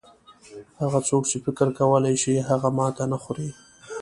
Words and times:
هغه 0.81 0.99
څوک 1.09 1.23
چې 1.31 1.37
فکر 1.45 1.67
کولای 1.79 2.15
شي 2.23 2.33
هغه 2.49 2.69
ماته 2.77 3.03
نه 3.11 3.17
خوري. 3.23 3.49